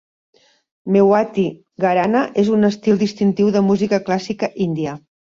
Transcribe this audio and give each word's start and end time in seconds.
Mewati 0.95 1.43
Gharana 1.85 2.21
és 2.45 2.49
un 2.55 2.69
estil 2.71 2.97
distintiu 3.03 3.53
de 3.57 3.63
música 3.69 4.01
clàssica 4.09 4.51
índia. 4.67 4.97